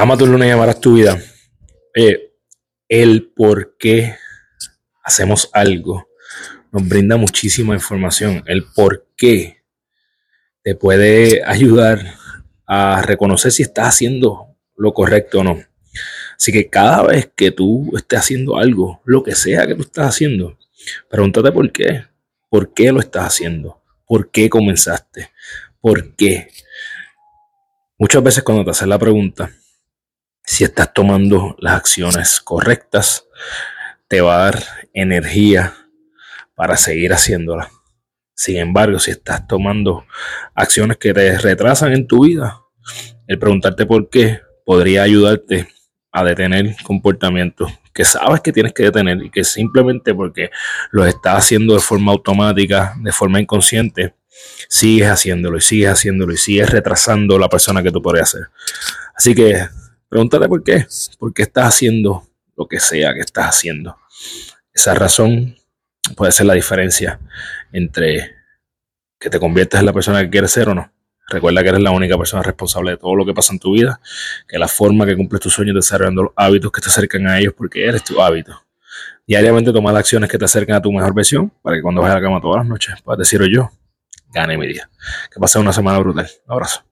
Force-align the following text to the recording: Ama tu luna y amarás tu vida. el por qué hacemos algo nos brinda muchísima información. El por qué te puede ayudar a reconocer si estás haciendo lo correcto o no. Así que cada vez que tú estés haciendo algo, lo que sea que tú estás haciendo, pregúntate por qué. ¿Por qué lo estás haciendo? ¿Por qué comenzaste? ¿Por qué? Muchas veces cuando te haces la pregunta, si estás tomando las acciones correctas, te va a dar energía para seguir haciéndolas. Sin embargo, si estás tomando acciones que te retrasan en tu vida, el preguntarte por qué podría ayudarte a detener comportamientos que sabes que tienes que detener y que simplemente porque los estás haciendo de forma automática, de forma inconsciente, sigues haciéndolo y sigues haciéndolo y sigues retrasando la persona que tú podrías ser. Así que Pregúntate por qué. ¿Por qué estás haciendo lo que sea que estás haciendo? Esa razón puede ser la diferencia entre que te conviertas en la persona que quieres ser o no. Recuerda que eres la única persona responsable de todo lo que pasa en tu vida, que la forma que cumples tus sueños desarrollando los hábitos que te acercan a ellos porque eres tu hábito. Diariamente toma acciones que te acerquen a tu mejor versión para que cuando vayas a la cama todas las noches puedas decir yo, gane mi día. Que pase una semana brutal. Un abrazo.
Ama 0.00 0.16
tu 0.16 0.28
luna 0.28 0.46
y 0.46 0.50
amarás 0.50 0.80
tu 0.80 0.94
vida. 0.94 1.20
el 2.88 3.32
por 3.34 3.76
qué 3.76 4.14
hacemos 5.02 5.50
algo 5.52 6.08
nos 6.70 6.88
brinda 6.88 7.16
muchísima 7.16 7.74
información. 7.74 8.44
El 8.46 8.64
por 8.76 9.08
qué 9.16 9.64
te 10.62 10.76
puede 10.76 11.42
ayudar 11.44 12.14
a 12.64 13.02
reconocer 13.02 13.50
si 13.50 13.64
estás 13.64 13.88
haciendo 13.88 14.56
lo 14.76 14.94
correcto 14.94 15.40
o 15.40 15.44
no. 15.44 15.58
Así 16.36 16.52
que 16.52 16.70
cada 16.70 17.02
vez 17.02 17.32
que 17.34 17.50
tú 17.50 17.90
estés 17.96 18.20
haciendo 18.20 18.56
algo, 18.56 19.02
lo 19.04 19.24
que 19.24 19.34
sea 19.34 19.66
que 19.66 19.74
tú 19.74 19.82
estás 19.82 20.10
haciendo, 20.10 20.56
pregúntate 21.10 21.50
por 21.50 21.72
qué. 21.72 22.04
¿Por 22.48 22.72
qué 22.72 22.92
lo 22.92 23.00
estás 23.00 23.24
haciendo? 23.24 23.82
¿Por 24.06 24.30
qué 24.30 24.48
comenzaste? 24.48 25.32
¿Por 25.80 26.14
qué? 26.14 26.52
Muchas 27.98 28.22
veces 28.22 28.44
cuando 28.44 28.64
te 28.64 28.70
haces 28.70 28.86
la 28.86 28.96
pregunta, 28.96 29.50
si 30.48 30.64
estás 30.64 30.94
tomando 30.94 31.54
las 31.58 31.74
acciones 31.74 32.40
correctas, 32.40 33.26
te 34.08 34.22
va 34.22 34.36
a 34.36 34.44
dar 34.44 34.64
energía 34.94 35.74
para 36.54 36.78
seguir 36.78 37.12
haciéndolas. 37.12 37.68
Sin 38.34 38.56
embargo, 38.56 38.98
si 38.98 39.10
estás 39.10 39.46
tomando 39.46 40.06
acciones 40.54 40.96
que 40.96 41.12
te 41.12 41.36
retrasan 41.36 41.92
en 41.92 42.06
tu 42.06 42.24
vida, 42.24 42.62
el 43.26 43.38
preguntarte 43.38 43.84
por 43.84 44.08
qué 44.08 44.40
podría 44.64 45.02
ayudarte 45.02 45.68
a 46.12 46.24
detener 46.24 46.76
comportamientos 46.82 47.70
que 47.92 48.06
sabes 48.06 48.40
que 48.40 48.52
tienes 48.52 48.72
que 48.72 48.84
detener 48.84 49.22
y 49.22 49.30
que 49.30 49.44
simplemente 49.44 50.14
porque 50.14 50.50
los 50.92 51.06
estás 51.06 51.38
haciendo 51.38 51.74
de 51.74 51.80
forma 51.80 52.12
automática, 52.12 52.94
de 53.02 53.12
forma 53.12 53.38
inconsciente, 53.38 54.14
sigues 54.68 55.08
haciéndolo 55.08 55.58
y 55.58 55.60
sigues 55.60 55.90
haciéndolo 55.90 56.32
y 56.32 56.38
sigues 56.38 56.70
retrasando 56.70 57.38
la 57.38 57.48
persona 57.50 57.82
que 57.82 57.90
tú 57.90 58.00
podrías 58.00 58.30
ser. 58.30 58.48
Así 59.14 59.34
que 59.34 59.66
Pregúntate 60.08 60.48
por 60.48 60.62
qué. 60.62 60.86
¿Por 61.18 61.34
qué 61.34 61.42
estás 61.42 61.66
haciendo 61.66 62.26
lo 62.56 62.66
que 62.66 62.80
sea 62.80 63.14
que 63.14 63.20
estás 63.20 63.46
haciendo? 63.46 63.96
Esa 64.72 64.94
razón 64.94 65.56
puede 66.16 66.32
ser 66.32 66.46
la 66.46 66.54
diferencia 66.54 67.20
entre 67.72 68.34
que 69.18 69.30
te 69.30 69.38
conviertas 69.38 69.80
en 69.80 69.86
la 69.86 69.92
persona 69.92 70.22
que 70.22 70.30
quieres 70.30 70.50
ser 70.50 70.68
o 70.68 70.74
no. 70.74 70.90
Recuerda 71.28 71.62
que 71.62 71.68
eres 71.68 71.82
la 71.82 71.90
única 71.90 72.16
persona 72.16 72.42
responsable 72.42 72.92
de 72.92 72.96
todo 72.96 73.14
lo 73.14 73.26
que 73.26 73.34
pasa 73.34 73.52
en 73.52 73.58
tu 73.58 73.72
vida, 73.72 74.00
que 74.46 74.58
la 74.58 74.66
forma 74.66 75.04
que 75.04 75.14
cumples 75.14 75.42
tus 75.42 75.52
sueños 75.52 75.74
desarrollando 75.74 76.22
los 76.22 76.32
hábitos 76.36 76.72
que 76.72 76.80
te 76.80 76.88
acercan 76.88 77.26
a 77.26 77.38
ellos 77.38 77.52
porque 77.54 77.84
eres 77.84 78.02
tu 78.02 78.22
hábito. 78.22 78.62
Diariamente 79.26 79.72
toma 79.72 79.90
acciones 79.90 80.30
que 80.30 80.38
te 80.38 80.46
acerquen 80.46 80.74
a 80.74 80.80
tu 80.80 80.90
mejor 80.90 81.12
versión 81.12 81.52
para 81.60 81.76
que 81.76 81.82
cuando 81.82 82.00
vayas 82.00 82.16
a 82.16 82.20
la 82.20 82.26
cama 82.26 82.40
todas 82.40 82.60
las 82.60 82.66
noches 82.66 82.94
puedas 83.02 83.18
decir 83.18 83.42
yo, 83.52 83.70
gane 84.32 84.56
mi 84.56 84.68
día. 84.68 84.88
Que 85.30 85.38
pase 85.38 85.58
una 85.58 85.72
semana 85.72 85.98
brutal. 85.98 86.26
Un 86.46 86.52
abrazo. 86.52 86.87